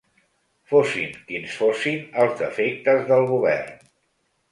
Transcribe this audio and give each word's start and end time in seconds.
Fossin 0.69 1.11
quins 1.27 1.57
fossin 1.63 1.99
els 2.23 2.33
defectes 2.39 3.05
del 3.13 3.27
Govern 3.33 3.71